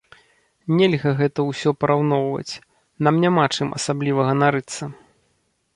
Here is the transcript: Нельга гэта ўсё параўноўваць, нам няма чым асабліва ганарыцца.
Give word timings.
Нельга 0.77 1.11
гэта 1.19 1.45
ўсё 1.49 1.69
параўноўваць, 1.81 2.53
нам 3.09 3.21
няма 3.27 3.43
чым 3.55 3.67
асабліва 3.81 4.21
ганарыцца. 4.31 4.83